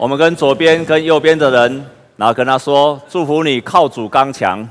[0.00, 4.66] 我们跟左边跟右边的人，然后跟他说：“祝福你靠主刚强。”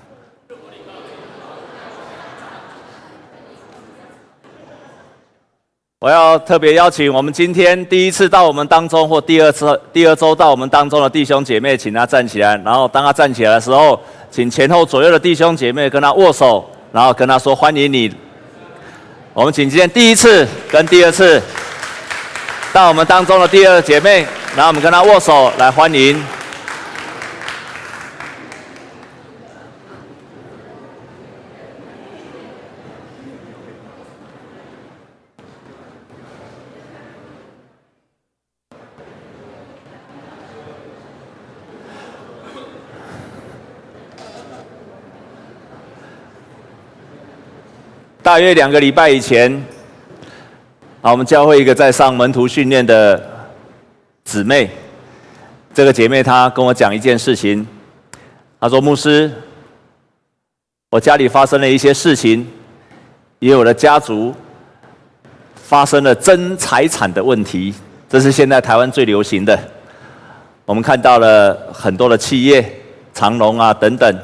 [5.99, 12.57] 我要特别邀请我们今天第一次到我们当中，或第二次、第二周到我们当中的弟兄姐妹，请他站起来。
[12.65, 14.01] 然后当他站起来的时候，
[14.31, 18.11] 请前后左右的弟兄姐妹跟他握手，然后跟他说：“欢迎你。”
[19.35, 21.39] 我们请今天第一次跟第二次
[22.73, 24.25] 到我们当中的第二姐妹，
[24.59, 26.21] 然后我们跟他握手来欢迎。
[48.21, 49.49] 大约两个礼拜以前，
[51.01, 53.28] 啊，我们教会一个在上门徒训练的
[54.29, 54.69] 姊妹，
[55.73, 57.65] 这个姐妹她跟我讲一件事情，
[58.59, 59.31] 她说：“牧师，
[60.91, 62.47] 我家里发生了一些事情，
[63.39, 64.31] 也有了家族
[65.55, 67.73] 发生了争财产的问题，
[68.07, 69.59] 这是现在台湾最流行的。
[70.63, 72.63] 我们看到了很多的企业，
[73.15, 74.19] 长隆啊等等，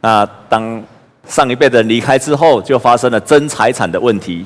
[0.00, 0.80] 那当。”
[1.26, 4.44] 上一辈的人离开之后，就发生了争财产的问题。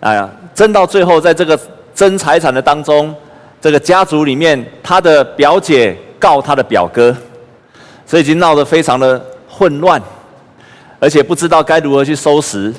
[0.00, 1.56] 哎呀，争到最后，在这个
[1.94, 3.14] 争财产的当中，
[3.60, 7.14] 这个家族里面，他的表姐告他的表哥，
[8.06, 10.00] 所以已经闹得非常的混乱，
[10.98, 12.72] 而且不知道该如何去收拾。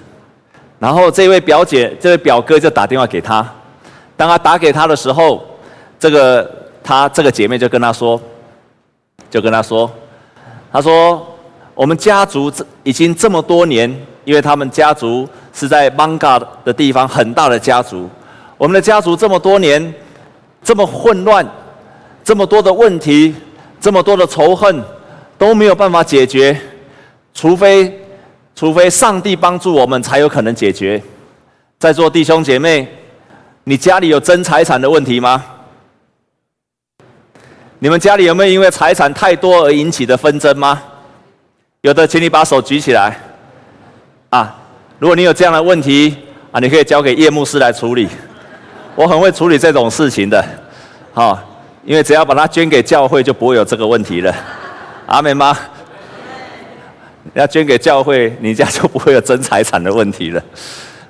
[0.80, 3.46] 然后这位表姐、这位表哥就打电话给他，
[4.16, 5.46] 当他打给他的时候，
[6.00, 6.50] 这个
[6.84, 8.20] 他这个姐妹就跟他说，
[9.30, 9.90] 就跟他说，
[10.72, 11.26] 他说。
[11.76, 13.90] 我们家族这已经这么多年，
[14.26, 18.10] 因为他们家族是在艋舺的地方，很大的家族。
[18.58, 19.82] 我们的家族这么多年，
[20.64, 21.46] 这么混乱，
[22.24, 23.34] 这么多的问题，
[23.80, 24.84] 这么多的仇恨，
[25.38, 26.60] 都没有办法解决，
[27.34, 28.00] 除非，
[28.56, 31.02] 除非上帝帮助我们，才有可能解决。
[31.78, 32.88] 在座弟兄姐妹，
[33.64, 35.44] 你家里有争财产的问题吗？
[37.80, 40.82] 你们家里有没有因为财产太多而引起的纷争吗？
[41.82, 43.18] 有的，请你把手举起来。
[44.30, 44.54] 啊，
[45.00, 46.14] 如果你有这样的问题
[46.52, 48.10] 啊，你可以交给叶牧师来处理。
[48.96, 50.44] 我很会处理这种事情的，
[51.20, 51.38] 好，
[51.84, 54.34] 因为只要把它捐给教会，就不会有这个问题了。
[55.06, 55.54] 阿门吗？
[57.34, 60.42] 要捐给教会，你家就不会有争财产的问题了。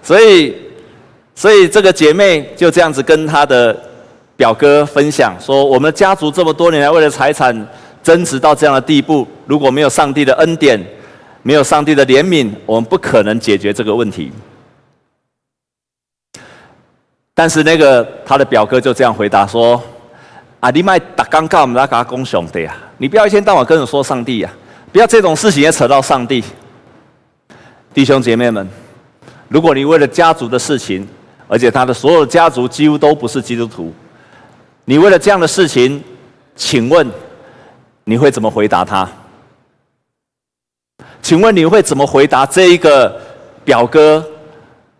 [0.01, 0.55] 所以，
[1.35, 3.79] 所以这个姐妹就这样子跟她的
[4.35, 7.67] 表哥分享说：我们家族这么多年来为了财产。
[8.01, 10.83] 争执到这样的地步，如果没有上帝的恩典，
[11.43, 14.31] 没有上帝的怜悯，我们不可能解决这个问题。
[17.33, 19.81] 但是那个他的表哥就这样回答说
[20.59, 24.49] ：“啊，你卖打刚告我们那个公兄弟啊，你不要一天到晚跟人说上帝呀，
[24.91, 26.43] 不要这种事情也扯到上帝。”
[27.93, 28.67] 弟兄姐妹们，
[29.47, 31.07] 如果你为了家族的事情，
[31.47, 33.93] 而且他的所有家族几乎都不是基督徒，
[34.85, 36.03] 你为了这样的事情，
[36.55, 37.09] 请问？
[38.03, 39.07] 你会怎么回答他？
[41.21, 43.21] 请问你会怎么回答这一个
[43.63, 44.25] 表哥？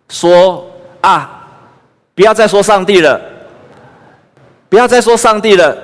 [0.08, 0.64] 说
[1.00, 1.44] 啊，
[2.14, 3.20] 不要再说上帝了，
[4.70, 5.76] 不要再说上帝了，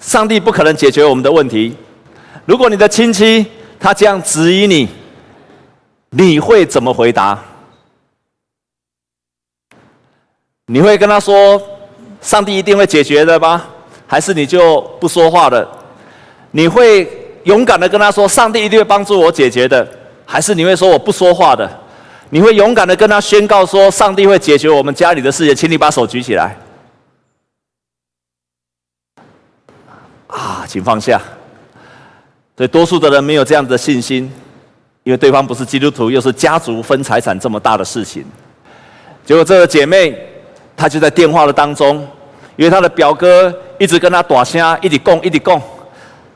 [0.00, 1.74] 上帝不可能解决我们的问题。
[2.44, 3.46] 如果你的亲戚
[3.78, 4.88] 他这样质疑你，
[6.10, 7.38] 你会怎么回答？
[10.66, 11.60] 你会跟他说
[12.20, 13.64] 上帝一定会解决的吗？
[14.08, 15.66] 还是你就不说话了？
[16.50, 17.08] 你会
[17.44, 19.88] 勇敢的跟他说：“上帝一定会帮助我解决的。”
[20.26, 21.70] 还是你会说：“我不说话的？”
[22.30, 26.56] 你会勇敢的跟他宣告说：“上帝会解决我们家里的事情。”请你把手举起来。
[30.32, 31.20] 啊，请放下。
[32.56, 34.30] 所以多数的人没有这样的信心，
[35.04, 38.24] 因为对方不是基督徒，又是家族分财产这么大的事情。
[39.24, 40.16] 结果这个姐妹，
[40.76, 42.06] 她就在电话的当中，
[42.56, 45.60] 因为她的表哥一直跟她大声，一直供，一直供。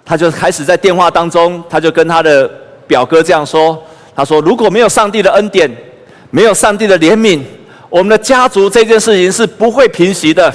[0.04, 2.48] 她就开始在电话当中，她就跟她的
[2.86, 3.82] 表哥这样说
[4.14, 5.70] ：“她说，如果没有上帝的恩典，
[6.30, 7.42] 没有上帝的怜悯，
[7.88, 10.52] 我们的家族这件事情是不会平息的。”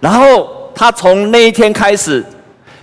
[0.00, 2.24] 然后他从那一天开始，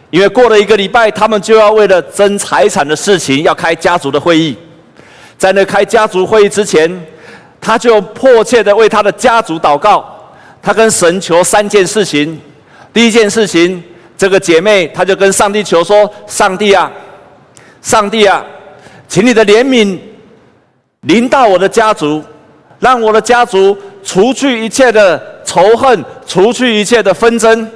[0.10, 4.57] 因为过了一个礼拜，他们就要为了争财产的事情要开家族的会议。
[5.38, 7.06] 在那开家族会议之前，
[7.60, 10.06] 他就迫切的为他的家族祷告。
[10.62, 12.39] 他跟神求三件事情：
[12.92, 13.84] 第一件事情。
[14.19, 16.92] 这个姐妹，她就跟上帝求说：“上帝啊，
[17.84, 18.44] 上帝啊，
[19.07, 19.95] 请你的怜悯
[21.01, 22.24] 临到我的家族，
[22.80, 27.69] 让我的家族除去一切的仇恨，除去一切的纷争。”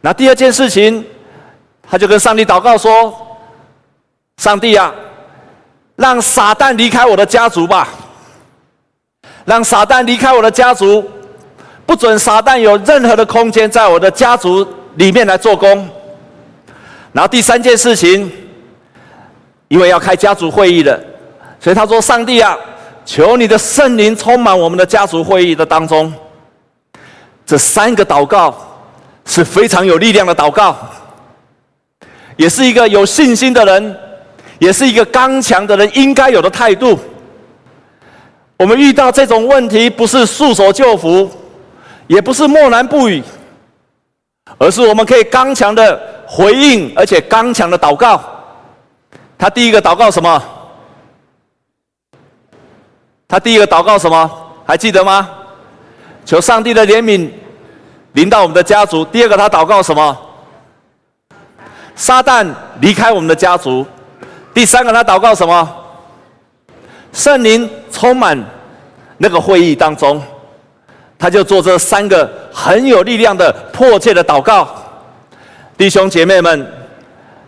[0.00, 1.04] 那第二件事情，
[1.90, 3.12] 他就跟上帝祷告说
[4.38, 4.94] ：“上帝啊，
[5.96, 7.88] 让撒旦离开我的家族吧，
[9.44, 11.04] 让撒旦离开我的家族，
[11.84, 14.64] 不准撒旦有任何的空间在我的家族
[14.94, 15.88] 里面来做工。”
[17.12, 18.30] 然后第三件事情，
[19.66, 20.96] 因为要开家族会议了，
[21.58, 22.56] 所以他说：“上帝啊，
[23.06, 26.12] 求你的圣灵充满我们的家族会议的当中。”
[27.46, 28.54] 这三个祷告。
[29.28, 30.76] 是非常有力量的祷告，
[32.36, 33.98] 也是一个有信心的人，
[34.60, 36.96] 也是一个刚强的人应该有的态度。
[38.56, 41.28] 我们遇到这种问题，不是束手就缚，
[42.06, 43.20] 也不是默然不语，
[44.58, 48.22] 而是我们可以刚强的回应，而且刚强的祷告。
[49.36, 50.40] 他第一个祷告什么？
[53.28, 54.30] 他第一个祷告什么？
[54.64, 55.28] 还记得吗？
[56.24, 57.30] 求上帝的怜悯。
[58.12, 59.04] 临到我们的家族。
[59.04, 60.16] 第二个，他祷告什么？
[61.94, 62.46] 撒旦
[62.80, 63.86] 离开我们的家族。
[64.54, 65.76] 第三个，他祷告什么？
[67.12, 68.42] 圣灵充满
[69.18, 70.22] 那个会议当中，
[71.18, 74.68] 他就做这三个很有力量的迫切的祷告。
[75.76, 76.66] 弟兄姐妹们，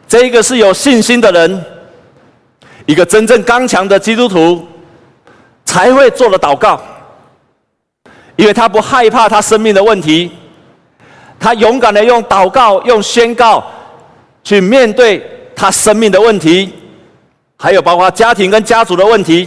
[0.06, 1.64] 这一个是有信心的人，
[2.84, 4.66] 一个真正刚强的基督徒
[5.68, 6.80] 才会做的祷告，
[8.36, 10.32] 因为他不害怕他生命的问题。
[11.38, 13.62] 他勇敢的用祷告、用宣告
[14.42, 15.22] 去面对
[15.54, 16.72] 他生命的问题，
[17.58, 19.46] 还有包括家庭跟家族的问题。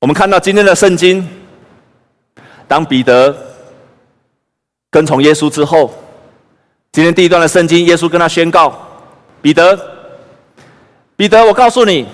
[0.00, 1.24] 我们看到今天的圣经，
[2.66, 3.32] 当彼得
[4.90, 5.94] 跟从耶稣之后，
[6.90, 8.76] 今天第一段的圣经，耶稣跟他宣告：
[9.40, 9.78] 彼得，
[11.14, 12.06] 彼得，我告诉你，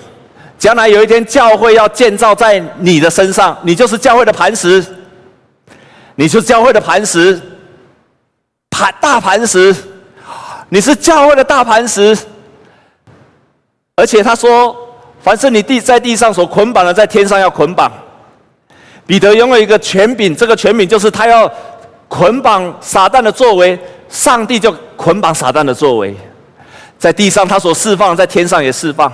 [0.61, 4.85] 将来有一天教会要建造在你的身上，你就是教会的磐石。
[6.17, 7.41] 你是教会的磐石，
[8.69, 9.75] 磐大磐石，
[10.69, 12.15] 你是教会的大磐石。
[13.97, 14.77] 而且他说，
[15.23, 17.91] 凡是你地在地上所捆绑的，在天上要捆绑。
[19.07, 21.51] 彼得拥有一个权柄，这个权柄就是他要
[22.07, 23.79] 捆绑撒旦的作为，
[24.11, 26.15] 上帝就捆绑撒旦的作为。
[26.99, 29.11] 在地上他所释放，在天上也释放。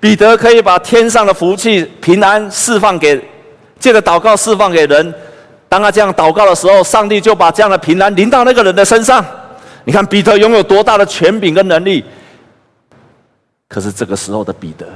[0.00, 3.22] 彼得可以把天上的福气、平安释放给，
[3.78, 5.14] 借着祷告释放给人。
[5.68, 9.24] 当他这样祷告的时候，上帝就把这样的平安临到那个人的身上。
[9.84, 12.04] 你看彼得拥有多大的权柄跟能力？
[13.68, 14.86] 可是这个时候的彼得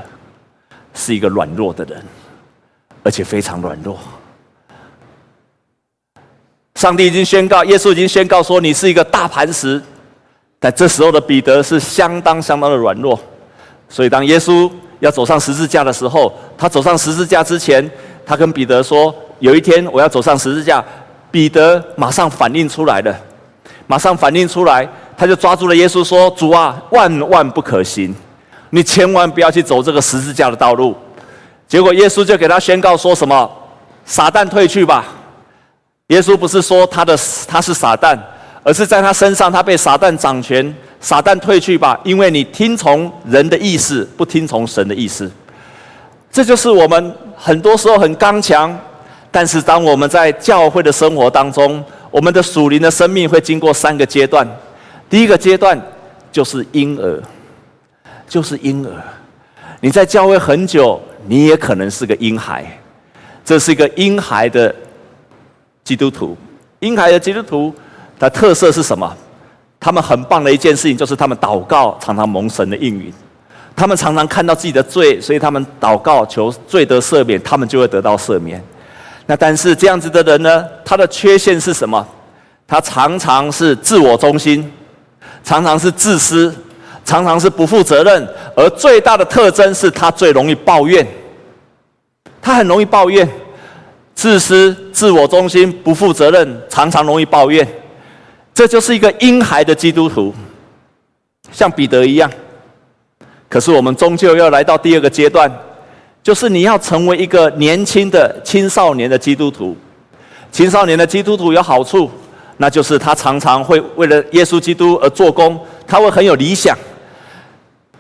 [0.95, 2.03] 是一个软弱的人，
[3.03, 3.99] 而且非常软弱。
[6.75, 9.81] 上帝已经宣告，耶稣已经宣告说你是一个大磐石，
[10.59, 13.19] 但这时候的彼得是相当相当的软弱。
[13.89, 14.69] 所以当耶稣
[15.05, 17.89] 要走上十字架的时候，他走上十字架之前，
[18.25, 19.15] 他跟彼得说。
[19.41, 20.83] 有一天我要走上十字架，
[21.31, 23.15] 彼得马上反应出来了，
[23.87, 28.15] 马上反应出来，他就抓住了耶稣说：“主啊，万万不可行，
[28.71, 30.97] 你千万不要去走这个十字架的道路。”
[31.69, 33.51] 结果耶稣就给他宣告说什么
[34.07, 35.05] ：“撒旦退去吧。”
[36.09, 38.17] 耶稣不是说他的他是撒旦，
[38.63, 40.75] 而是在他身上他被撒旦掌权，
[41.05, 45.31] 撒旦退去吧，因为你听从人的意思，不听从神的意思。
[46.33, 48.75] 这就是我们很多时候很刚强。
[49.31, 54.49] 但是，当我们在教会的生活当中，我们的属灵的生命会经过三个阶段。
[55.11, 55.79] 第一个阶段
[56.33, 57.23] 就是婴儿，
[58.27, 58.91] 就是婴儿。
[59.81, 62.65] 你在教会很久，你也可能是个婴孩。
[63.45, 64.75] 这是一个婴孩的
[65.83, 66.35] 基督徒。
[66.81, 67.75] 婴孩的基督徒
[68.19, 69.15] 的特色是什么？
[69.85, 73.13] 他们很棒的一件事情就是他们祷告常常蒙神的应允。
[73.77, 78.65] 他们常常看到自己的罪，所以他们祷告求罪得赦免，他们就会得到赦免。
[79.27, 82.03] 那但是这样子的人呢，他的缺陷是什么？
[82.67, 84.73] 他常常是自我中心，
[85.43, 86.55] 常常是自私，
[87.05, 88.27] 常常是不负责任，
[88.57, 91.07] 而最大的特征是他最容易抱怨。
[92.41, 93.29] 他很容易抱怨，
[94.15, 97.69] 自私、自我中心、不负责任，常常容易抱怨。
[98.55, 100.33] 这就是一个婴孩的基督徒，
[101.53, 102.31] 像彼得一样。
[103.49, 105.51] 可是我们终究要来到第二个阶段。
[106.23, 109.77] 就是你要成为一个年轻的青少年的基督徒，
[110.51, 112.11] 青少年的基督徒有好处，
[112.57, 116.75] 那就是他常常会为了耶稣基督而做工，他会很有理想，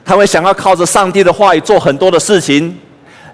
[0.06, 2.74] 他会想要靠着上帝的话语做很多的事情。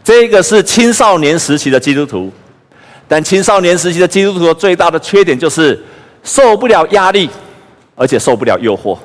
[0.02, 2.28] 这个是青少年时期的基督徒，
[3.06, 5.80] 但青少年时期的基督徒最大的缺点就是
[6.22, 7.28] 受不了压力，
[7.94, 8.98] 而且受不了诱惑。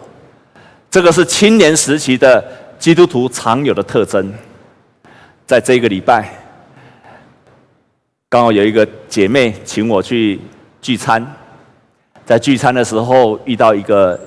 [0.89, 2.43] 这个是青年时期的
[2.79, 4.33] 基督徒常有的特征。
[5.45, 6.27] 在这个礼拜，
[8.29, 10.39] 刚好有一个姐妹请我去
[10.81, 11.25] 聚餐，
[12.25, 14.19] 在聚餐的时候遇到一个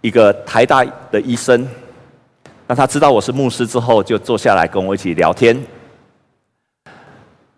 [0.00, 1.68] 一个台大的医生，
[2.66, 5.56] 那他知道我是牧师之后，就坐下来跟我一起聊天。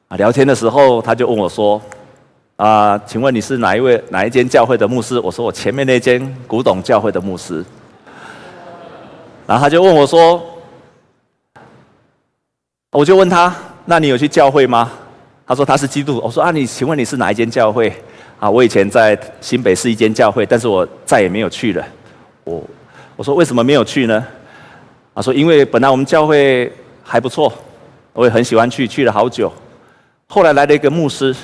[0.08, 1.80] 啊，聊天的时候他就问我说
[2.60, 7.64] ：“啊，请问你是哪一位哪一间教会的牧师？”我说：“我前面那间古董教会的牧师。”
[9.48, 10.42] 然后他就问我说
[12.92, 14.92] ：“我就问他，那你有去教会吗？”
[15.48, 16.26] 他说他是基督徒。
[16.26, 17.90] 我说：“啊，你请问你是哪一间教会？”
[18.38, 21.82] 啊，我以前在新北市一间教会，但是我再也没有去了。
[22.44, 22.62] 我
[23.16, 24.22] 我说为什么没有去呢？
[25.14, 26.70] 他说因为本来我们教会
[27.02, 27.50] 还不错，
[28.12, 29.50] 我也很喜欢去，去了好久。
[30.26, 31.34] 后来来了一个牧师，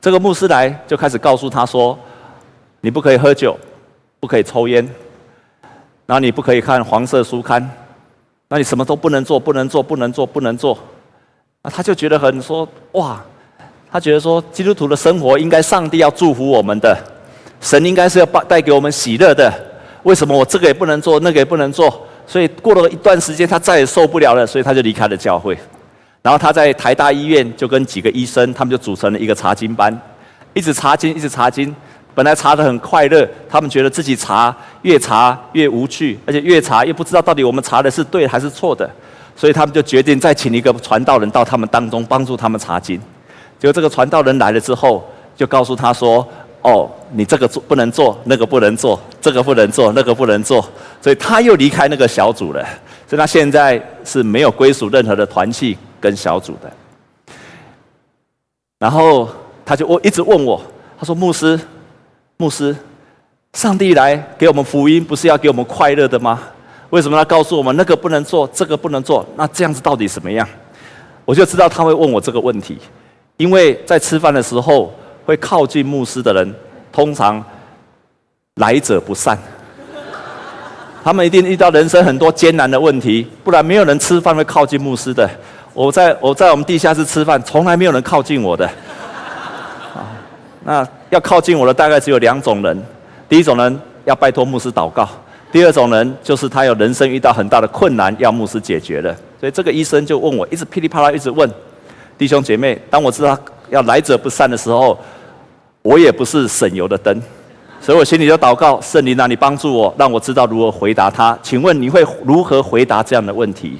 [0.00, 1.98] 这个牧师来就开始告诉他说
[2.80, 3.58] ：“你不可以喝酒，
[4.20, 4.88] 不可以抽烟。”
[6.06, 7.68] 然后你不可以看黄色书刊，
[8.48, 10.78] 那你什么都不能做，不能做，不能做，不能做。
[11.62, 13.22] 那他就觉得很说哇，
[13.90, 16.96] 他觉得说基督徒的生活应该上帝要祝福我们的，
[17.60, 19.52] 神应该是要带带给我们喜乐的。
[20.04, 22.06] 为什么我这个也不能做，那个也不能做？
[22.26, 25.58] 所以过了一段时间，他再也受不了了，所以他就离开了教会。
[26.28, 29.98] 然后他在台大医院就跟几个医生，他们就组成了一个查经班，
[30.52, 31.74] 一直查经，一直查经。
[32.14, 38.90] 本来查得很快乐，他们觉得自己查越查越无趣，而且越查越不知道到底我们查的是对还是错的，
[39.34, 43.00] 所以他们就决定再请一个传道人到他们当中帮助他们查经。
[43.58, 46.28] 结果这个传道人来了之后，就告诉他说
[46.60, 50.62] ：“哦，你这个做不能做，那个不能做，这个不能做，那个不能做。”
[51.00, 52.62] 所以他又离开那个小组了。
[53.08, 56.72] 所以他现在是没有归属任何的团契跟小组的。
[58.78, 59.28] 然后
[59.64, 60.60] 他就我一直问我，
[60.98, 61.58] 他说：“牧师。”
[62.40, 62.72] 牧师，
[63.54, 66.40] 上帝来给我们福音，不是要给我们快乐的吗？
[66.90, 69.26] 为什么他告诉我们那个不能做，这个不能做？
[69.34, 70.48] 那这样子到底什么样？
[71.24, 72.78] 我就知道他会问我这个问题，
[73.38, 74.94] 因为在吃饭的时候
[75.26, 76.54] 会靠近牧师的人，
[76.92, 77.44] 通常
[78.60, 79.36] 来者不善，
[81.02, 85.28] 他们一定遇到人生很多艰难的问题，不然没有人吃饭会靠近牧师的。
[85.74, 88.66] 我在我在我们地下室吃饭，从来没有人靠近我的。
[89.94, 90.04] 啊
[90.64, 92.82] 那要靠近我的大概只有两种人，
[93.28, 95.08] 第一种人要拜托牧师祷告，
[95.50, 99.16] 第二种人就是他有人生遇到很大的困难要牧师解决的。
[99.40, 101.48] 所以这个医生就问我，一直噼里啪啦一直问
[102.18, 103.38] 弟兄姐妹，当我知道
[103.70, 104.98] 要来者不善的时候，
[105.80, 107.18] 我也不是省油的灯，
[107.80, 111.38] 所以我心里就祷告，圣灵啊，你帮助我，让我知道如何回答他。
[111.42, 113.78] 请问你会如何回答这样的问题？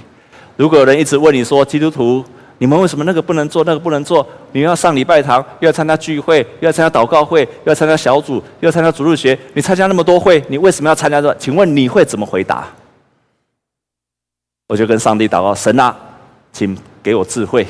[0.59, 2.25] 如果有人一直问你说基督徒，
[2.59, 4.27] 你们为什么那个不能做，那个不能做？
[4.51, 9.39] 你们要上礼拜堂，又要参加聚会，又要参加祷告会，又要参加小组，又要参加主日学。
[9.55, 11.33] 你参加那么多会，你为什么要参加这？
[11.37, 12.67] 请问你会怎么回答？
[14.67, 15.95] 我就跟上帝祷告：神啊，
[16.53, 17.65] 请给我智慧。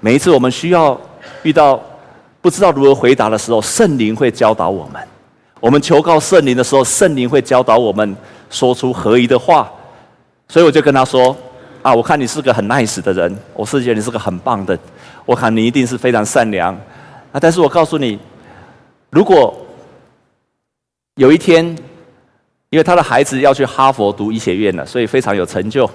[0.00, 0.98] 每一次我们需要
[1.42, 1.78] 遇到
[2.40, 5.02] 不知道如何回答的时候，圣灵会教导我们。
[5.60, 8.16] 我们求告圣灵的时候，圣灵会教导我们
[8.48, 9.70] 说出合宜的话。
[10.48, 11.36] 所以我就跟他说。
[11.82, 14.78] 啊，我看你是个很 nice 的人，我是觉得你是个很棒的，
[15.24, 16.74] 我看你一定是非常善良。
[17.32, 18.18] 啊，但是我告诉你，
[19.10, 19.54] 如果
[21.14, 21.64] 有一天，
[22.70, 25.88] 因为他的孩子要去哈佛读医学院了，所以非常有成就。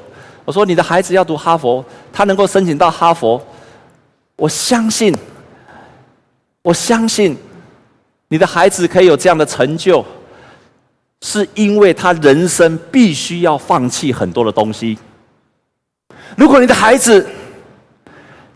[0.46, 3.42] 我说你的孩子要读哈佛，他能够申请到哈佛，
[4.36, 5.16] 我相信，
[6.62, 7.38] 我相信
[8.30, 10.04] 你的孩子可以有这样的成就，
[11.22, 14.98] 是因为他人生必须要放弃很多的东西。
[16.36, 17.26] 如果你的孩子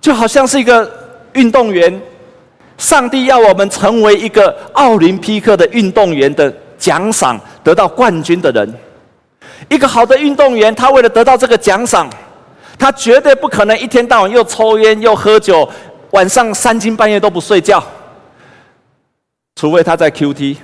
[0.01, 0.89] 就好像是一个
[1.33, 2.01] 运动员，
[2.77, 8.73] 上帝要我们成为一个奥林匹克的运动员的奖赏，得到冠军的人。
[9.69, 12.09] 一个好的运动员，他为了得到这个奖赏，
[12.77, 15.67] 他绝对不可能一天到晚又抽烟又喝酒，
[16.11, 17.83] 晚上三更半夜都不睡觉，
[19.55, 20.57] 除非他在 QT。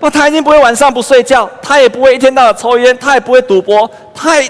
[0.00, 4.42] 不，他一定不会晚上不睡觉，他也不会一天到晚抽烟，他也不会赌博，他。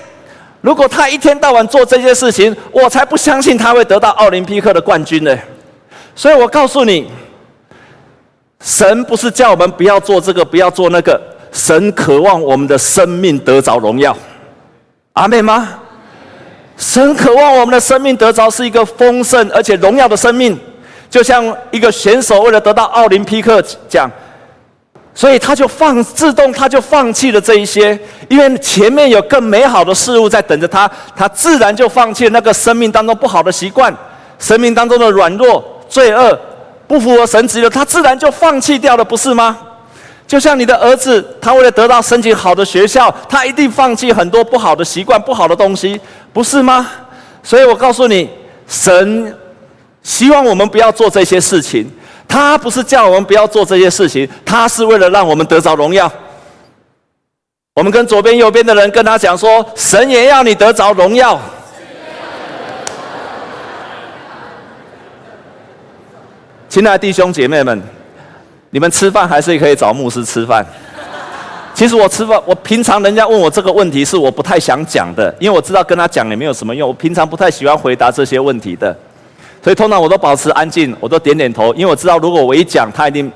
[0.62, 5.34] 如果他一天到晚做这些事情，我才不相信他会得到奥林匹克的冠军呢。
[6.14, 7.10] 所以我告诉你，
[8.60, 11.18] 神不是叫我们不要做这个，不要做那个，
[11.50, 14.14] 神渴望我们的生命得着荣耀。
[15.14, 15.80] 阿妹吗？
[16.76, 20.60] 神渴望我们的生命得着是一个丰盛而且荣耀的生命，
[21.08, 24.10] 就像一个选手为了得到奥林匹克奖。
[25.20, 27.88] 所以他就放自动，他就放弃了这一些，
[28.30, 33.94] 因为前面有更美好的事物在等着他，他自然就放弃那个生命当中不好的习惯，
[34.38, 36.40] 生命当中的软弱、罪恶、
[36.88, 39.58] 不符合神旨的，他自然就放弃掉了，不是吗？
[40.26, 46.00] 就像你的儿子，他为了得到申请好的学校，他一定放弃很多不好的习惯、不好的东西，
[46.32, 46.88] 不是吗？
[47.42, 48.26] 所以我告诉你，
[48.66, 49.36] 神
[50.02, 51.92] 希望我们不要做这些事情。
[52.30, 56.10] 他不是叫我们不要做这些事情，他是为了让我们得着荣耀。
[57.74, 61.40] 我们跟左边、右边的人跟他讲说：神也要你得着荣耀。
[66.68, 67.82] 亲爱的弟兄姐妹们，
[68.70, 70.64] 你们吃饭还是可以找牧师吃饭。
[71.74, 76.88] 其实我吃饭，我平常人家问我这个问题是我不太想讲的，因为我知道跟他讲也没有什么用。
[76.88, 78.96] 我平常不太喜欢回答这些问题的，
[79.62, 83.30] 所以通常我都保持安静，我都点点头，因为我知道如果我一讲，他一定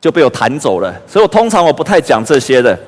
[0.00, 0.94] 就被我弹走了。
[1.06, 2.78] 所以我通常我不太讲这些的。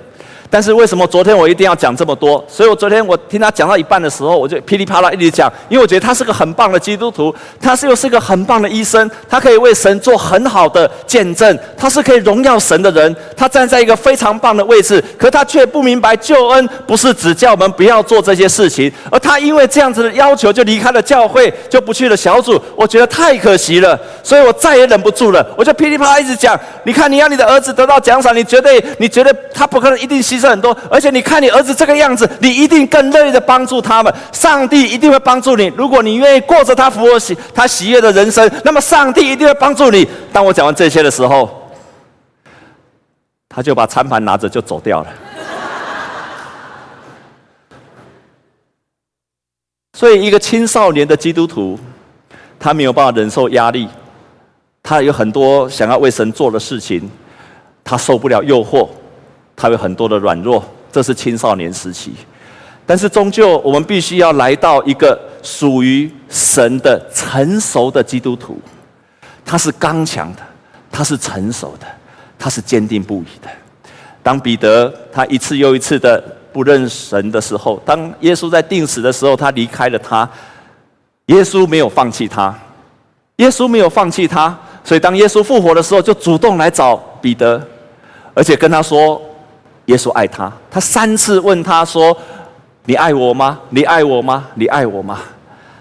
[0.51, 2.43] 但是为什么昨天我一定要讲这么多？
[2.49, 34.13] 所以我昨天我听他讲到一半的时候，我就噼里啪啦一直讲，因为我觉得他是个很棒的基督徒，他是又是个很棒的医生，他可以为神做很好的见证，他是可以荣耀神的人，他站在一个非常棒的位置，可他却不明白救恩不是只叫我们不要做这些事情，而他因为这样子的要求就离开了教会，就不去了小组，我觉得太可惜了，所以我再也忍不住了，我就噼里啪啦一直讲，你看你要你的儿子得到奖赏，你绝对你觉得他不可能一定牺是很多，而且你看你儿子这个样子，你一定更乐意的帮助他们。
[34.33, 40.09] 上帝一定会帮助你，如果你愿意过着他福和喜他喜悦的人生，那么上帝一定会帮助你。
[40.33, 41.71] 当我讲完这些的时候，
[43.49, 45.09] 他就把餐盘拿着就走掉了。
[49.95, 51.77] 所以，一个青少年的基督徒，
[52.57, 53.89] 他没有办法忍受压力，
[54.81, 57.11] 他有很多想要为神做的事情，
[57.83, 58.89] 他受不了诱惑。
[59.59, 62.15] 他有很多的软弱，这是青少年时期。
[62.87, 68.59] 但是终究，我们必须要来到一个属于神的成熟的基督徒。
[69.45, 70.43] 他是刚强的，
[70.91, 71.87] 他是成熟的，
[72.39, 73.49] 他是坚定不移的。
[74.23, 76.23] 当彼得他一次又一次的
[76.53, 80.27] 不认神的时候，当耶稣在定死的时候，他离开了他。
[81.27, 82.57] 耶稣没有放弃他，
[83.37, 87.63] 耶稣没有放弃他，所以当耶稣复活的时候，就主动来找彼得，
[88.33, 89.21] 而且跟他说。
[89.89, 92.17] 耶稣爱他，他三次问他说
[92.85, 93.59] ：“你爱我吗？
[93.71, 94.47] 你爱我吗？
[94.55, 95.19] 你爱我吗？”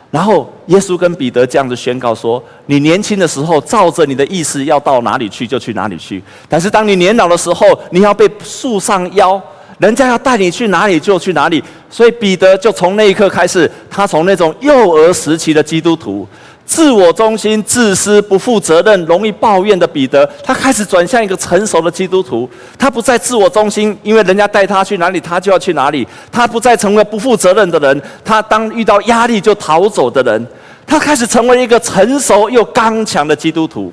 [0.10, 9.40] 然后耶稣跟彼得这样子宣告说：“你年轻的时候，照着你的意思要到哪里去就去哪里去；但是当你年老的时候，你要被束上腰，
[9.80, 16.26] 人家要带你去哪里就去哪里。”所以彼得就从那一刻开始，他从那种幼儿时期的基督徒。
[16.68, 22.48] 自我中心、自私、不负责任、容易抱怨的彼得，他开始转向一个成熟的基督徒。
[22.78, 26.06] 他不再自我中心，因为人家带他去哪里，他就要去哪里。
[26.30, 30.46] 他不再成为不负责任的人，他当遇到压力就逃走的人。
[30.86, 33.92] 他开始成为一个成熟又刚强的基督徒。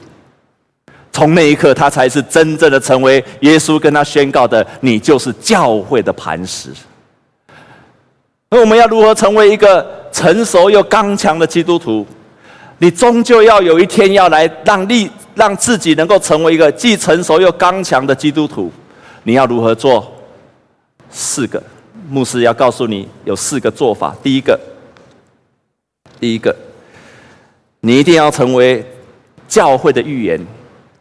[1.12, 6.70] 从那一刻，他才是真正的成为耶稣跟他宣告的：“你就是教会的磐石。”
[8.50, 12.04] 那我们要如何成为一个成熟又刚强的基督徒？
[12.78, 18.70] 你终究要有一天要来让力，让自己能够成为一个既成熟又刚强的基督徒。
[19.22, 20.12] 你要如何做？
[21.10, 21.62] 四个
[22.08, 24.14] 牧师要告诉你有四个做法。
[24.22, 24.58] 第一个，
[26.18, 26.54] 第一个，
[27.80, 28.84] 你一定要成为
[29.46, 30.44] 教会的预言，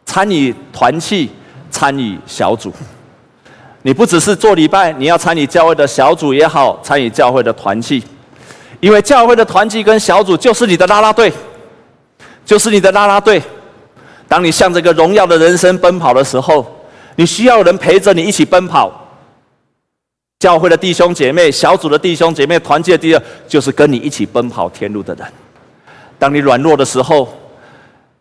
[0.06, 1.28] 参与团契，
[1.70, 2.72] 参与小组。
[3.82, 8.02] 你不只是做礼拜，你要参与教会的小组也好，参与教会的团契，
[8.80, 11.30] 因为教会的团契跟小组就是你的啦啦队。
[12.44, 13.42] 就是你的啦啦队，
[14.28, 16.66] 当你向这个荣耀的人生奔跑的时候，
[17.16, 19.00] 你需要人陪着你一起奔跑。
[20.38, 25.26] 教会的弟兄姐妹、小组的弟兄姐妹、团契的弟兄，就是跟你一起奔跑天路的人。
[26.18, 27.26] 当你软弱的时候、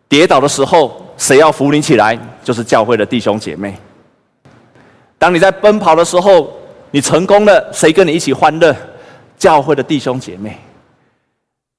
[0.07, 2.17] 跌倒的时候，谁要扶你起来？
[2.43, 3.75] 就是教会的弟兄姐妹。
[5.17, 6.53] 当你在奔跑的时候，
[6.91, 8.73] 你成功了，谁跟你一起欢乐？
[9.37, 10.57] 教会的弟兄姐妹。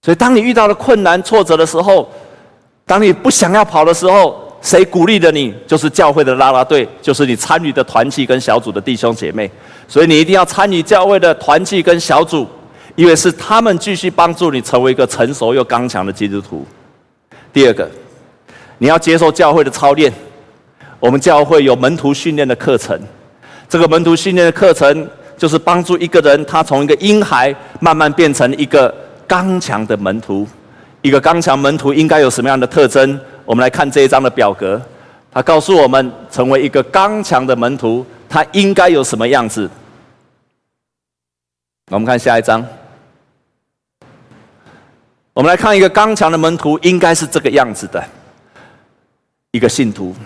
[0.02, 2.10] 所以，当你遇到了困难、挫折的时候，
[2.86, 5.54] 当你不想要跑的时候，谁鼓励的你？
[5.66, 9.50] 就是教会的啦啦队，就是你参与的团契跟小组的弟兄姐妹。
[9.88, 12.46] 所以你一定要参与教会的团契跟小组，
[12.94, 16.66] 因为是他们继续帮助你成为一个成熟又刚强的基督徒。
[17.52, 17.88] 第二个，
[18.78, 20.12] 你要接受教会的操练。
[21.00, 22.98] 我们教会有门徒训练的课程，
[23.68, 28.94] 这个门徒训练的课程就是帮助一个人，他从一个婴孩慢慢变成一个
[29.26, 30.46] 刚强的门徒。
[31.04, 33.20] 一个刚强门徒应该有什么样的特征？
[33.44, 34.80] 我们来看这一张的表格，
[35.30, 39.68] 他告诉我们，成为一个刚强的门徒，他应该有什么样子？
[41.90, 42.66] 我们看下一张，
[45.34, 48.02] 我们来看一个刚强的门徒，应该是这个样子的。
[49.50, 50.16] 一个信徒，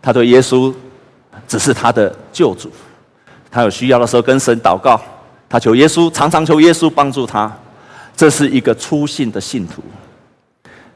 [0.00, 0.74] 他对耶稣
[1.46, 2.72] 只是他的救主，
[3.50, 4.98] 他有需要的时候跟神祷告，
[5.50, 7.54] 他求耶稣，常常求耶稣帮助他。
[8.20, 9.82] 这是一个初信的信徒，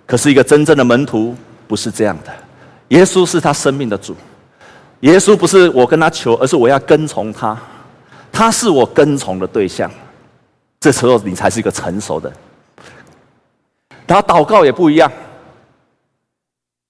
[0.05, 1.35] 可是一个真正的门徒
[1.67, 2.31] 不不是这样的。
[2.89, 4.15] 耶稣是他生命的主，
[5.01, 7.59] 耶稣不是我跟他求，而是我要跟从他，
[8.31, 9.91] 他是我跟从的对象。
[10.79, 12.31] 这时候你才是一个成熟的。
[14.07, 15.11] 然后祷告也不一样，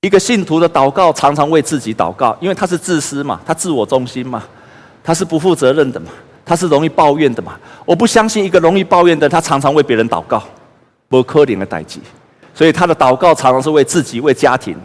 [0.02, 4.42] 一个信徒的祷告常常为自己祷告，因为他是自私嘛，他自我中心嘛，
[5.02, 6.10] 他是不负责任的嘛，
[6.44, 7.58] 他是容易抱怨的嘛。
[7.84, 10.42] 我不相信一个容易抱怨的，他常常为别人祷告，
[11.08, 12.00] 不可怜的代际，
[12.54, 14.76] 所以他的祷告常常是为自己、为家庭。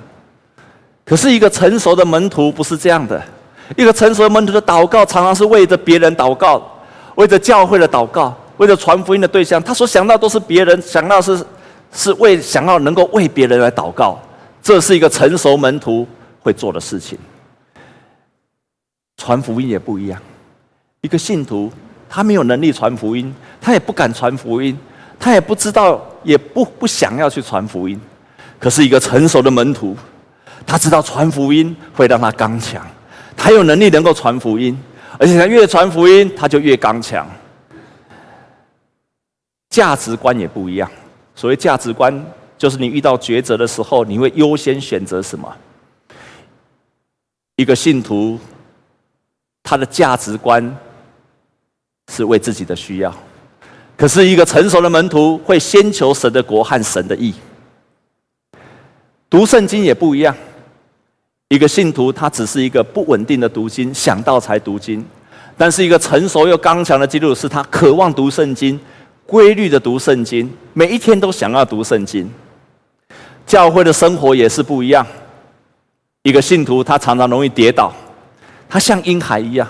[1.05, 3.21] 可是一个成熟的门徒不是这样的，
[3.75, 6.61] 一个成熟的门徒的祷告常常是为着别人祷告，
[7.15, 11.43] 为着教会的祷告，为着传福音的对象，他所想到都是别人，想到是
[11.91, 14.19] 是为想要能够为别人来祷告，
[14.61, 16.07] 这是一个成熟门徒
[16.41, 17.17] 会做的事情。
[19.17, 20.21] 传福音也不一样，
[21.01, 21.71] 一个信徒
[22.09, 24.77] 他没有能力传福音，他也不敢传福音，
[25.19, 27.99] 他也不知道，也不不想要去传福音。
[28.59, 29.95] 可是一个成熟的门徒。
[30.67, 32.85] 他知道传福音会让他刚强，
[33.35, 34.77] 他有能力能够传福音，
[35.17, 37.27] 而且他越传福音，他就越刚强。
[39.69, 40.87] 价值观也不一样。
[41.33, 42.23] 所谓价值观，
[42.55, 45.51] 就是你遇到抉择的时候，你会优先选择什么？
[47.55, 48.37] 一个信徒，
[49.63, 50.77] 他的价值观
[52.09, 53.11] 是为自己的需要；
[53.95, 57.33] 可是，一个成熟的门徒会先求神的国和神的义。
[59.29, 60.35] 读圣经也不一样。
[61.49, 65.01] 一个信徒，他只是一个不稳定的读经，想到才读经；
[65.55, 68.79] 但是一个成熟又刚强的基督徒，是他渴望读圣经，
[69.25, 72.29] 规律的读圣经，每一天都想要读圣经。
[73.45, 75.05] 教会的生活也是不一样。
[76.23, 77.91] 一个信徒，他常常容易跌倒，
[78.67, 79.67] 他像婴孩一样；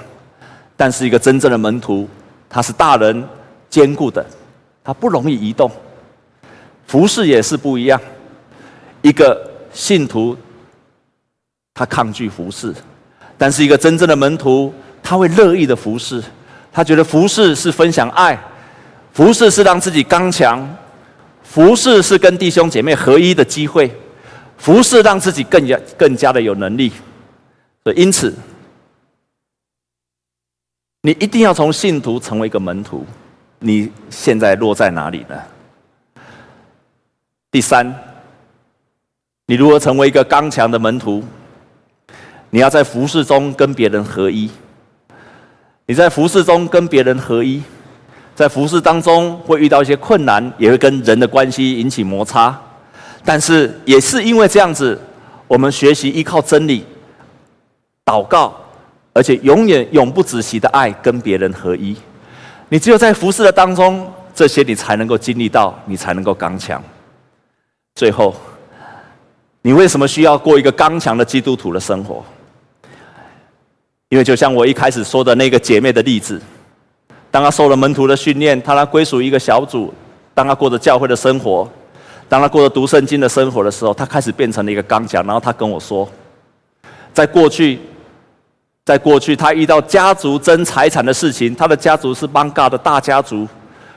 [0.75, 2.08] 但是一个真正的门徒，
[2.49, 3.23] 他是大人，
[3.69, 4.25] 坚固的，
[4.83, 5.71] 他不容易移动。
[6.88, 8.01] 服饰也是不一样。
[9.01, 9.39] 一个
[9.71, 10.35] 信徒。
[11.71, 12.75] 他抗拒服侍，
[13.38, 16.21] 但是一个真正的门徒，他会乐意的服侍。
[16.73, 18.38] 他觉得服侍是分享爱，
[19.13, 20.67] 服侍是让自己刚强，
[21.41, 23.89] 服侍是跟弟兄姐妹合一的机会，
[24.57, 26.91] 服侍让自己更加更加的有能力。
[27.85, 28.35] 所以，因此，
[31.01, 33.05] 你一定要从信徒成为一个门徒。
[33.59, 35.35] 你现在落在哪里呢？
[37.51, 37.93] 第三，
[39.45, 41.23] 你如何成为一个刚强的门徒？
[42.49, 44.49] 你要在服事中跟别人合一。
[45.85, 47.62] 你在服事中跟别人合一，
[48.35, 52.57] 在服事当中会遇到一些困难，也会跟人的关系引起摩擦。
[53.25, 54.99] 但是也是因为这样子，
[55.47, 56.85] 我们学习依靠真理、
[58.05, 58.55] 祷告，
[59.19, 61.93] 而且永远永不止息的爱跟别人合一。
[62.69, 66.82] 你只有在服侍的当中，这些你才能够经历到，你才能够刚强。
[67.95, 68.34] 最后，
[69.62, 72.23] 你为什么需要过一个刚强的基督徒的生活？
[74.08, 76.41] 因为就像我一开始说的那个姐妹的例子，
[77.29, 79.93] 当她受了门徒的训练，她她归属一个小组，
[80.34, 81.69] 当她过着教会的生活，
[82.29, 85.21] 当她过着读圣经的生活的时候，她开始变成了一个刚强。
[85.25, 86.10] 然后她跟我说，
[87.13, 87.79] 在过去，
[88.89, 93.47] 在过去，他遇到家族争财产的事情，他的家族是邦嘎的大家族，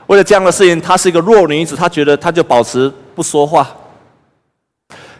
[0.05, 3.67] 为了这样的事情，她是一个弱女子，她觉得她就保持不说话。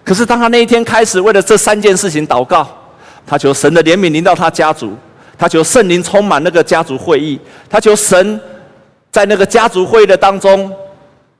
[0.03, 2.67] 可是当她那一天开始为了这三件事情祷告。
[3.25, 4.93] 他求神的怜悯临到他家族，
[5.37, 8.39] 他求圣灵充满那个家族会议，他求神
[9.09, 10.69] 在那个家族会议的当中，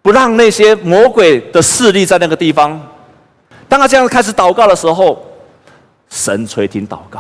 [0.02, 2.82] 不让那些魔鬼的势力在那个地方。
[3.68, 5.24] 当他这样开始祷告的时候，
[6.10, 7.20] 神垂听祷告，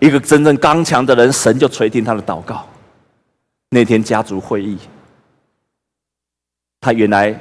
[0.00, 2.66] 一个真正刚强的人，神就垂听他的祷告。
[3.68, 4.76] 那天家族会议，
[6.80, 7.38] 他原来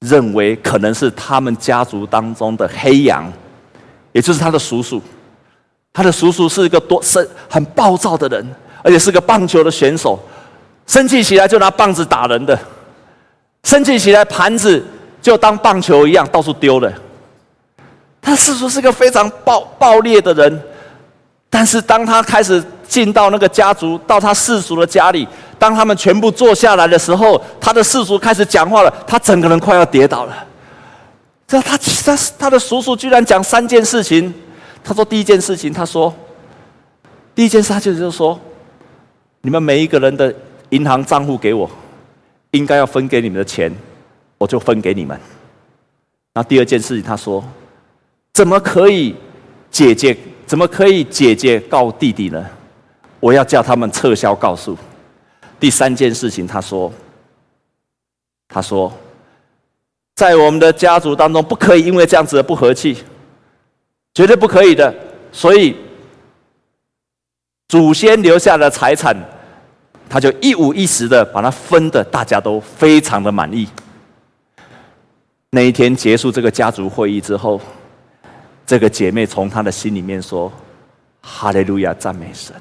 [0.00, 3.32] 认为可能是他们家族当中的黑羊。
[4.12, 5.02] 也就是他的叔叔，
[5.92, 10.18] 他的叔叔是一个多生很暴躁的人，而且是个棒球的选手，
[10.86, 12.58] 生气起来就拿棒子打人的，
[13.64, 14.82] 生气起来盘子
[15.20, 16.90] 就当棒球一样到处丢了。
[18.22, 20.62] 他叔叔是个非常暴暴烈的人，
[21.48, 25.26] 但是当他开始进到那个家族，到他世俗的家里，
[25.58, 30.46] 当他们全部坐下来的时候，他的世俗开始讲话了，他整个人快要跌倒了。
[31.46, 34.32] 这他他他的叔叔居然讲三件事情。
[34.82, 36.14] 他说第一件事情，他说
[37.34, 38.38] 第一件事，他就是说，
[39.40, 40.32] 你们每一个人的
[40.70, 41.68] 银行账户给我，
[42.52, 43.72] 应该要分给你们的钱，
[44.38, 45.18] 我就分给你们。
[46.34, 47.42] 那第二件事情，他说，
[48.34, 49.16] 怎么可以
[49.70, 52.44] 姐姐怎么可以姐姐告弟弟呢？
[53.20, 54.76] 我要叫他们撤销告诉。
[55.58, 56.92] 第三件事情，他说，
[58.48, 58.92] 他说。
[60.14, 62.96] 在我们的家族当中，不可以因为这样子的不和气，
[64.14, 64.94] 绝对不可以的。
[65.30, 65.76] 所以，
[67.68, 69.14] 祖先留下的财产，
[70.08, 73.68] 他就一五一十的把它分的，大家都非常的满意。
[75.50, 77.60] 那一天结束这个家族会议之后，
[78.66, 80.52] 这个姐妹从她的心里面说
[81.22, 82.54] ：“哈利路亚，赞美神！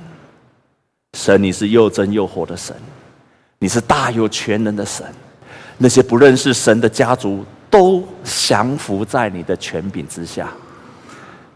[1.17, 2.75] 神，你是又真又活的神，
[3.57, 5.05] 你是大有全能的神。”
[5.77, 10.49] 那些不认识神的家族都降服在你的权柄之下。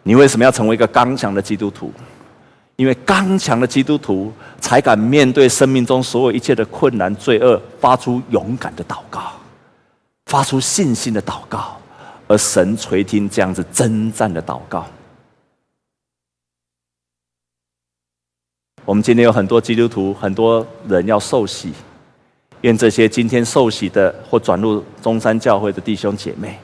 [0.03, 1.93] 你为什么要成为一个刚强的基督徒？
[2.75, 9.31] 因为刚强的基督徒才敢面对生命中所有一切的困难、罪恶，发出勇敢的祷告，
[10.25, 11.78] 发出信心的祷告，
[12.29, 14.85] 而神垂听这样子征战的祷告。
[18.85, 21.73] 我们今天有很多基督徒，很多人要受洗。
[22.61, 26.59] 愿这些今天受洗的或转入中山教会的弟兄姐妹，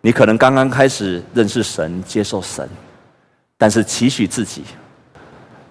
[0.00, 2.68] 你可能刚刚开始认识神、接受神，
[3.56, 4.62] 但是期许自己，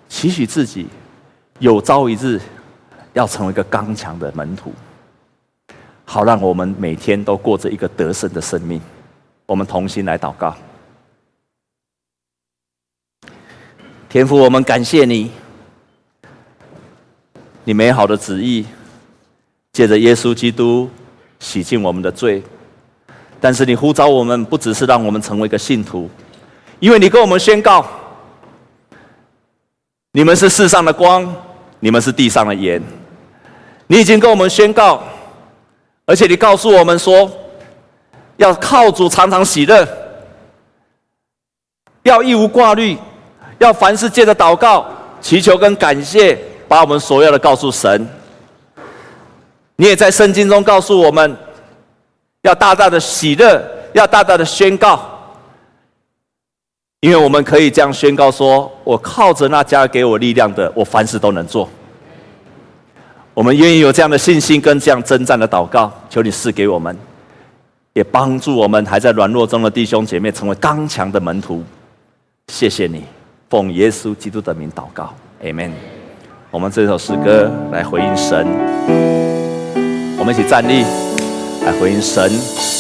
[0.10, 0.88] 期许自己
[1.60, 2.42] 有朝一日
[3.14, 4.74] 要成为一个刚强的门徒，
[6.04, 8.82] 好让我们每天都过着一个得胜的生命。
[9.48, 10.54] 我们同心来祷告，
[14.10, 15.32] 天父，我们感谢你，
[17.64, 18.66] 你美好的旨意。
[19.72, 20.90] 借着耶稣基督
[21.40, 22.42] 洗净我们的罪，
[23.40, 26.10] 但是你呼召我们，不只是让我们成为一个信徒，
[26.80, 27.86] 因为你跟我们宣告，
[30.14, 31.32] 你们是世上的光，
[31.80, 32.82] 你们是地上的盐。
[33.86, 35.04] 你已经跟我们宣告，
[36.06, 37.32] 而且你告诉我们说，
[38.38, 39.88] 要靠主常常喜乐，
[42.04, 42.98] 要一无挂虑，
[43.60, 44.86] 要凡事借着祷告、
[45.20, 48.08] 祈求跟感谢，把我们所要的告诉神。
[49.76, 51.36] 你也在圣经中告诉我们，
[52.42, 53.62] 要大大的喜乐，
[53.94, 55.00] 要大大的宣告，
[57.02, 61.70] 因为我们可以这样宣告说：我靠着那加给我力量的，我凡事都能做。
[63.34, 66.98] 我们愿意有这样的信心跟这样征战的祷告，求你赐给我们，
[67.98, 71.64] 也帮助我们还在软弱中的弟兄姐妹成为刚强的门徒。
[72.54, 73.02] 谢谢你，
[73.50, 75.72] 奉耶稣基督的名祷告，Amen。
[76.52, 78.46] 我们这首诗歌来回应神。
[80.20, 80.84] 我们一起站立，
[81.66, 82.77] 来回应神。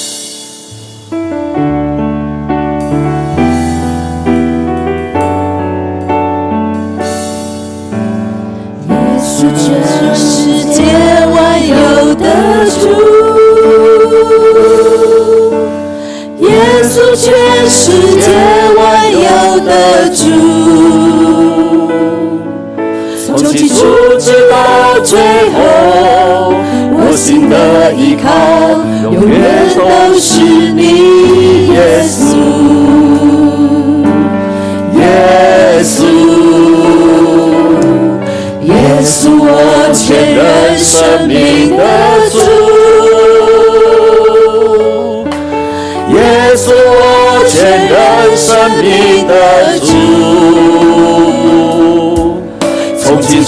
[17.27, 17.35] 全
[17.69, 18.31] 世界
[18.77, 20.23] 万有的主，
[23.27, 23.83] 从起初
[24.17, 26.53] 直到最后。
[26.99, 27.91] 我心的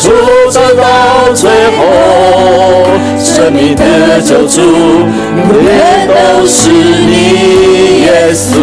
[0.10, 0.84] 从起初走到
[1.34, 1.86] 最后。
[3.20, 8.58] 生命的救主，永远都是你，耶稣，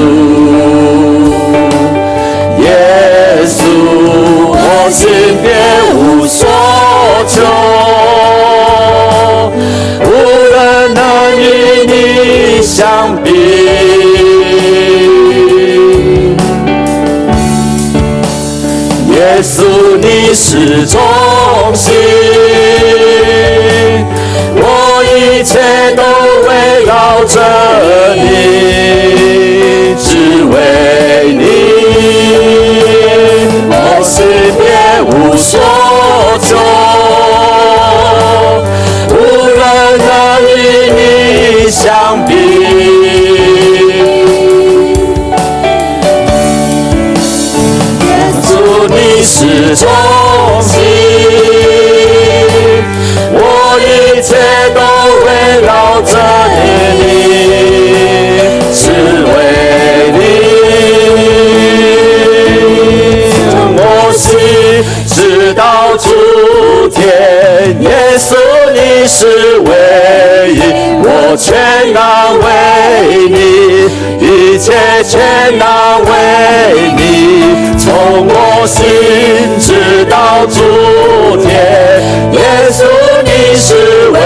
[2.62, 2.66] 耶
[3.46, 3.62] 稣，
[4.52, 5.08] 我心
[5.42, 5.46] 别
[5.94, 6.48] 无所
[7.28, 7.36] 求，
[10.02, 10.08] 无
[10.52, 11.00] 人能
[11.38, 11.42] 与
[11.86, 11.92] 你
[12.62, 13.30] 相比，
[19.12, 19.62] 耶稣，
[20.00, 20.84] 你是
[49.76, 49.86] 中
[50.62, 50.74] 心。
[53.32, 53.40] 我
[53.80, 53.82] 一
[54.22, 54.28] 切
[54.74, 54.80] 都
[55.24, 55.26] 围
[55.66, 55.68] 绕
[56.02, 56.12] 着
[56.98, 57.04] 你，
[58.72, 58.80] 只
[59.26, 59.30] 为
[60.12, 60.18] 你。
[63.78, 63.80] 我
[64.12, 64.24] 心
[65.06, 65.60] 直到
[65.96, 66.08] 诸
[66.88, 67.04] 天，
[67.80, 67.86] 耶
[68.16, 68.28] 稣
[68.72, 69.20] 你是
[69.58, 69.70] 唯
[70.54, 70.56] 一，
[71.02, 71.46] 我全
[71.92, 72.00] 然
[72.40, 72.44] 为
[73.28, 73.35] 你，
[74.20, 74.72] 一切
[75.04, 75.20] 全
[75.58, 76.10] 然为
[76.96, 77.00] 你。
[77.78, 78.84] 从我心
[79.60, 81.46] 直到主天，
[82.32, 82.84] 耶稣。
[83.28, 84.18] 你是唯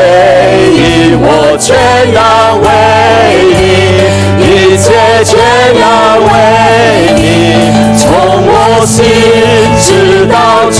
[0.73, 1.69] 一，我全
[2.13, 2.21] 然
[2.61, 2.67] 为
[3.49, 3.61] 你，
[4.45, 4.85] 一切
[5.25, 5.31] 全
[5.81, 5.85] 要
[6.27, 6.29] 为
[7.17, 7.19] 你。
[7.97, 8.07] 从
[8.47, 8.51] 我
[8.87, 8.99] 心
[9.81, 9.89] 直
[10.27, 10.35] 到
[10.71, 10.79] 主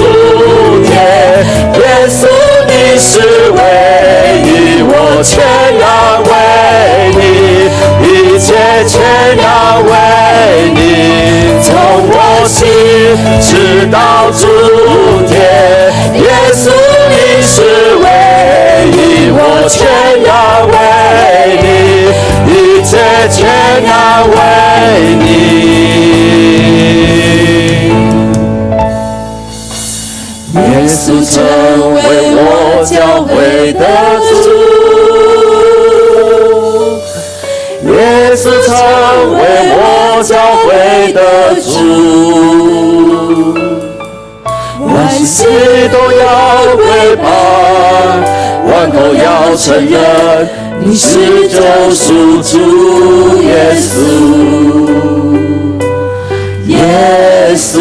[0.85, 0.93] 天，
[1.75, 2.19] 耶稣
[2.67, 3.11] 你是
[3.53, 3.59] 唯
[4.45, 4.49] 一，
[4.83, 5.33] 我全
[5.81, 5.85] 要
[6.21, 6.31] 为，
[8.85, 9.01] 全
[9.39, 9.91] 要为
[10.75, 10.79] 你。
[11.63, 11.69] 从
[12.09, 12.17] 我
[12.47, 12.67] 心
[13.41, 14.47] 直到主
[15.29, 15.39] 天，
[16.15, 16.65] 耶稣
[17.11, 17.55] 你是
[17.97, 18.05] 唯
[18.91, 18.99] 一，
[19.31, 19.39] 我
[19.69, 19.79] 全
[20.25, 20.31] 要
[20.67, 20.75] 为
[21.63, 21.67] 你，
[49.63, 50.49] 承认
[50.83, 53.93] 你是救赎主耶稣，
[56.67, 57.79] 耶稣。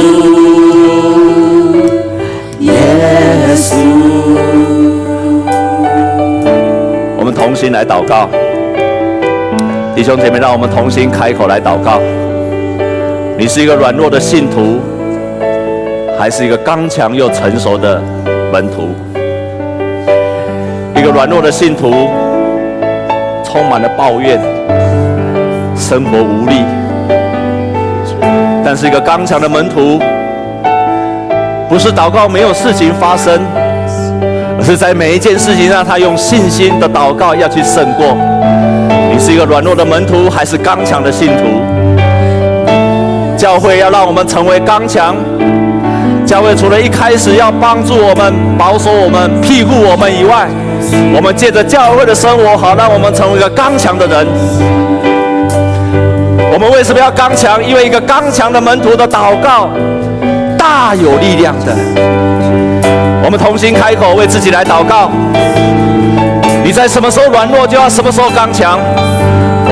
[2.60, 2.74] 耶
[3.56, 3.78] 稣，
[7.18, 8.28] 我们同心来祷告，
[9.96, 12.02] 弟兄姐妹，让我们同心开口来祷告。
[13.38, 14.82] 你是一个软弱的信徒，
[16.20, 18.02] 还是一个刚强又成熟的
[18.52, 18.89] 门徒？
[21.12, 22.10] 软弱的信徒，
[23.43, 24.39] 充满了抱怨，
[25.76, 26.63] 生活无力；
[28.63, 30.00] 但是一个刚强的门徒。
[31.67, 33.39] 不是祷告没有事情发生，
[34.58, 38.17] 而是在每一件事情上，他用信心的祷告要去胜过。
[39.12, 41.43] 你是一个软弱的门徒，还是刚强的信徒？
[43.38, 45.15] 教会要让我们成为刚强。
[46.26, 50.48] 教会除了一开始要帮助我们、保守我们、庇护我们以外，
[51.15, 54.28] 我们借着教会的生活，好让我们成为一个刚强的人。
[56.52, 57.63] 我们为什么要刚强？
[57.63, 59.70] 因为一个刚强的门徒的祷告。
[60.58, 61.74] 大有力量的，
[63.24, 65.10] 我们同心开口为自己来祷告。
[66.63, 68.78] 你在什么时候软弱，就要什么时候刚强。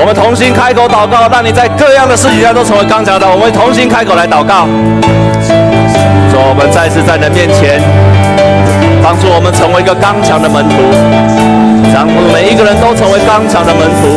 [0.00, 3.28] 我们同心开口祷告，让你在各样的事情上都成为刚强的。
[3.28, 4.66] 我们同心开口来祷告。
[6.32, 7.80] 主，我们再次在你的面前，
[9.08, 10.76] 帮助我们成为一个刚强的门徒，
[11.96, 14.12] 让我们每一个人都成为刚强的门徒。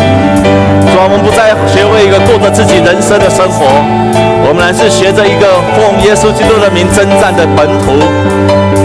[0.91, 3.63] 主，我们不再学会一个过着自己人生的生活。
[4.43, 5.47] 我们乃是学着一个
[5.79, 8.03] 奉耶稣基督的名征战的门徒，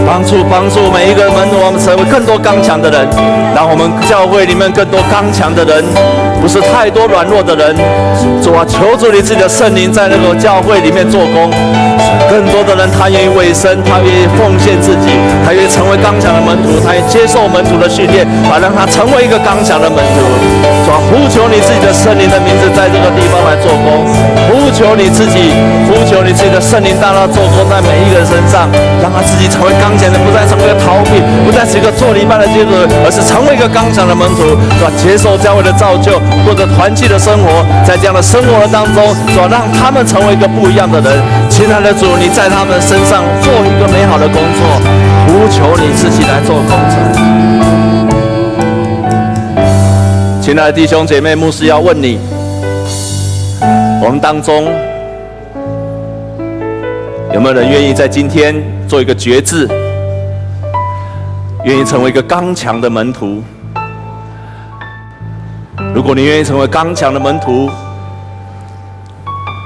[0.07, 3.03] 帮助帮助每一个门徒，我们成为更多刚强的人，
[3.51, 5.83] 让我们教会里面更多刚强的人，
[6.41, 7.75] 不是太多软弱的人。
[8.41, 11.51] 主啊，求主你自己的圣灵在那个教会里面做工，
[12.29, 15.11] 更多的人他愿意委身，他愿意奉献自己，
[15.45, 20.21] 他愿意成为刚强的门徒，他愿意接受门徒的训练，啊，让他成为一个刚强的门徒。
[20.85, 24.07] 主啊，呼求你自己的圣灵的名字在这个地方来做工，
[24.47, 25.51] 呼求你自己。
[25.87, 28.67] 呼求你自己的圣灵大大做工在每一个人身上，
[29.01, 34.91] 让他自己成为刚强的，不再成为一个逃避，不再是一个做礼拜的基督徒，而是成为一个刚强的门徒，是吧？
[34.99, 39.47] 接受教会的造就，过着团契的生活，在这样的生活当中，是吧？
[39.49, 41.21] 让他们成为一个不一样的人。
[41.49, 44.61] 亲爱的主，你在他们身上做一个美好的工作，
[45.27, 46.97] 呼求你自己来做工程。
[50.41, 52.19] 亲爱的弟兄姐妹，牧师要问你，
[54.01, 54.71] 我们当中。
[57.33, 58.55] 有没有人愿意在今天
[58.87, 59.67] 做一个决志，
[61.65, 63.43] 愿意成为一个刚强的门徒？
[65.93, 67.69] 如果你愿意成为刚强的门徒，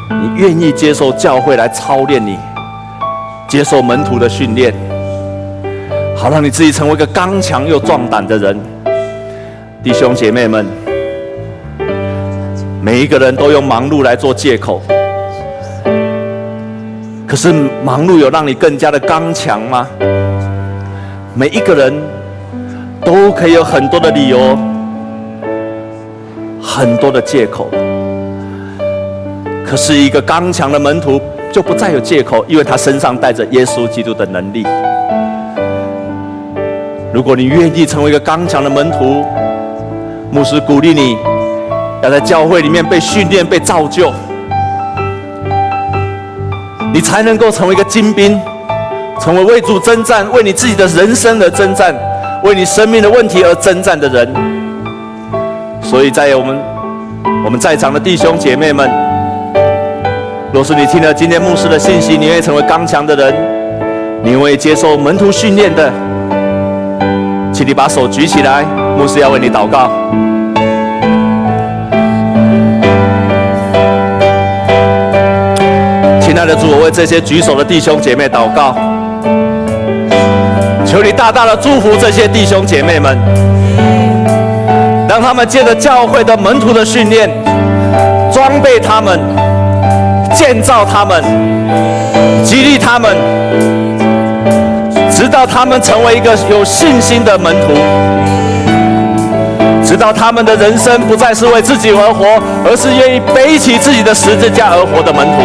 [0.09, 2.37] 你愿意接受教会来操练你，
[3.47, 4.73] 接受门徒的训练，
[6.15, 8.57] 好让你自己成为一个刚强又壮胆的人。
[9.83, 10.65] 弟兄姐妹们，
[12.81, 14.81] 每一个人都用忙碌来做借口。
[17.27, 17.51] 可是
[17.83, 19.87] 忙碌有让你更加的刚强吗？
[21.33, 21.93] 每一个人
[23.03, 24.57] 都可以有很多的理由，
[26.61, 27.69] 很多的借口。
[29.65, 31.19] 可是一个刚强的门徒
[31.51, 34.65] 就不再有借口，因为他身上带着耶稣基督的能力。
[37.13, 39.25] 如果你愿意成为一个刚强的门徒，
[40.31, 41.17] 牧师鼓励你
[42.01, 44.11] 要在教会里面被训练、被造就。
[46.93, 48.39] 你才能够成为一个精兵，
[49.19, 51.95] 成为为主征战、为你自己的人生而征战、
[52.43, 54.60] 为你生命的问题而征战的人。
[55.91, 56.57] 所以在我们
[57.43, 58.89] 我们在场的弟兄姐妹们，
[60.53, 63.35] 若是你听了今天牧师的信息，你愿意成为刚强的人，
[64.23, 65.91] 你愿意接受门徒训练的，
[67.51, 68.63] 请你把手举起来，
[68.97, 69.91] 牧师要为你祷告。
[76.21, 78.73] 亲爱的主，我为这些举手的弟兄姐妹祷告，
[80.85, 83.17] 求你大大的祝福这些弟兄姐妹们，
[85.11, 87.29] 让他们借着教会的门徒的训练，
[88.31, 89.19] 装备他们，
[90.33, 91.21] 建造他们，
[92.45, 93.13] 激励他们，
[95.11, 97.73] 直到他们成为一个有信心的门徒。
[99.85, 102.25] 直到他们的人生不再是为自己而活，
[102.63, 105.41] 而是愿意背起自己的十字架而活的门徒。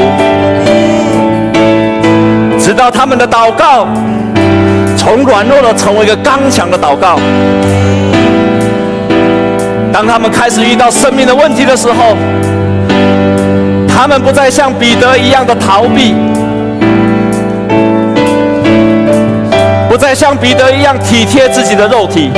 [2.56, 3.84] 直到他们的祷告
[4.96, 7.18] 从软弱的成为一个刚强的祷告。
[9.96, 12.14] 当他们开始遇到生命的问题的时候，
[13.88, 16.14] 他们不再像彼得一样的逃避，
[19.88, 22.30] 不再像彼得一样体贴自己的肉体。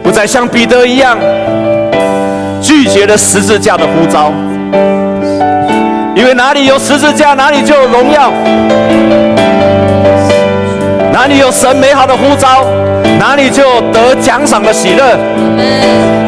[0.00, 1.18] 不再像彼得一样
[2.62, 4.30] 拒绝了十字架的呼召，
[6.14, 8.30] 因为哪里有十字架，哪里就有荣耀；
[11.18, 12.64] 哪里有神美好的呼召，
[13.18, 15.18] 哪里就有得奖赏的喜乐。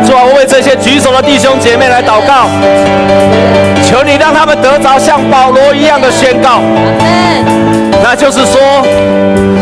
[0.04, 2.50] 主啊，我为这些举手的弟兄姐妹来祷告，
[3.84, 6.58] 求你让他们得着像保罗一样的宣告，
[8.02, 8.60] 那就是说，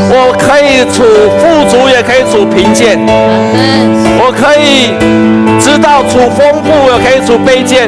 [0.09, 1.05] 我可以处
[1.37, 2.99] 富足，也可以处贫贱。
[4.20, 4.97] 我可以
[5.61, 7.87] 知道处丰富，也可以处卑贱，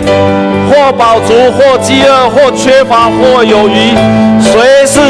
[0.69, 3.97] 或饱足，或饥饿，或缺乏，或有余，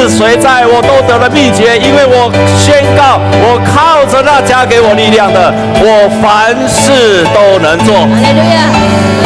[0.01, 8.09] 随时随在，我都得了秘诀，因为我宣告，我靠着那加给我力量的，我凡事都能做。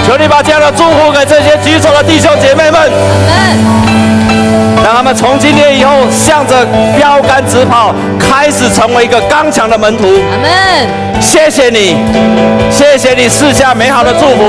[0.06, 2.90] 求你把这样的祝福给这些举手的弟兄姐妹们。
[4.82, 6.66] 让他们从今天以后，向着
[6.96, 10.04] 标杆直跑，开始成为一个刚强的门徒。
[10.04, 10.50] 阿门。
[11.20, 11.96] 谢谢你，
[12.70, 14.42] 谢谢你赐下美好的祝福。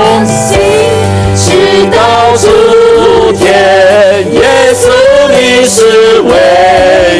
[1.36, 4.90] 直到主天，耶稣
[5.28, 6.30] 你是唯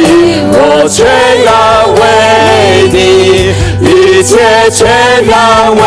[0.01, 0.05] 一，
[0.51, 0.55] 我
[0.89, 1.05] 全
[1.43, 1.51] 然
[1.95, 2.01] 为
[2.91, 2.97] 你，
[3.81, 4.37] 一切
[4.71, 4.87] 全
[5.25, 5.81] 然为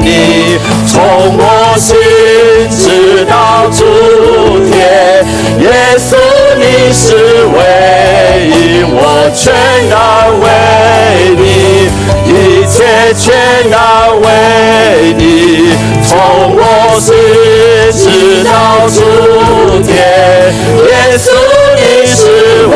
[0.00, 0.08] 你，
[0.86, 0.94] 从
[1.36, 1.42] 我
[1.78, 1.96] 心
[2.70, 3.84] 直到主
[4.70, 4.74] 天，
[5.60, 5.64] 耶
[5.98, 6.16] 稣。
[6.56, 7.16] 你是
[7.52, 7.58] 唯
[8.46, 8.96] 一，我
[9.34, 9.42] 全
[9.90, 9.92] 然
[10.40, 10.44] 为
[11.36, 11.42] 你，
[12.24, 12.74] 一切
[13.14, 13.34] 全
[13.70, 13.78] 然
[14.20, 14.26] 为
[15.16, 15.22] 你，
[16.06, 16.12] 从
[16.56, 16.60] 我
[17.00, 17.14] 心
[17.92, 18.98] 直到主
[19.82, 19.92] 天。
[20.86, 21.30] 耶稣，
[21.76, 22.20] 你是
[22.66, 22.72] 唯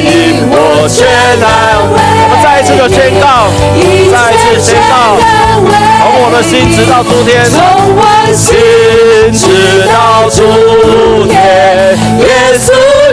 [0.00, 0.54] 一，我
[0.88, 1.06] 全
[1.40, 1.44] 然
[1.92, 2.18] 为你。
[2.22, 3.24] 我们再一次的宣告，
[4.10, 4.92] 再一次宣告，
[6.00, 7.58] 从我的心直到诸天，从
[7.96, 8.00] 我
[8.32, 8.42] 心
[9.32, 9.42] 直
[9.88, 10.38] 到诸
[11.28, 11.32] 天。
[12.20, 12.24] 耶
[12.58, 12.66] 稣。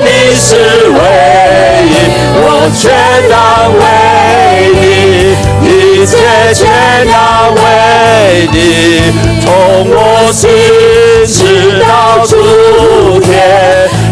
[0.03, 0.55] 你是
[0.89, 0.97] 唯
[1.85, 1.89] 一，
[2.41, 2.81] 我全
[3.29, 3.31] 然
[3.69, 4.10] 为你，
[6.01, 6.17] 一切
[6.55, 6.67] 全
[7.05, 8.57] 然为你，
[9.39, 9.51] 从
[9.87, 10.49] 我心
[11.27, 13.29] 直到主天。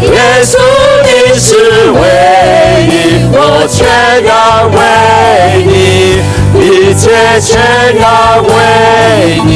[0.02, 0.56] 耶稣，
[1.02, 1.98] 你是唯
[2.86, 3.78] 一，我全
[4.22, 4.78] 然为
[5.66, 6.22] 你，
[6.60, 7.10] 一切
[7.40, 7.58] 全
[7.96, 8.48] 然为
[9.44, 9.50] 你。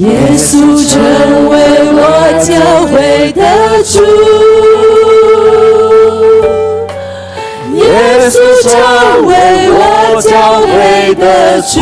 [0.00, 0.46] 耶稣
[0.86, 1.00] 成
[1.48, 1.54] 为
[1.94, 1.96] 我
[2.42, 2.50] 教
[8.72, 8.80] 成
[9.26, 9.34] 为
[9.68, 9.76] 我
[10.22, 11.76] 教会的主，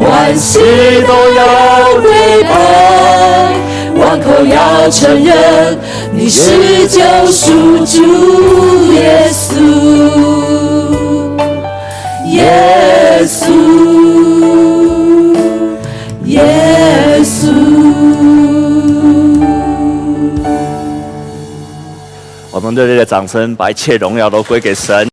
[0.00, 0.58] 万事
[1.06, 1.40] 都要
[2.00, 2.10] 跪
[2.42, 2.50] 拜，
[3.96, 5.78] 万口要承认
[6.10, 7.00] 你是救
[7.30, 9.54] 赎主耶稣，
[22.62, 25.10] 我们热烈的掌声，把一切荣耀都归给神。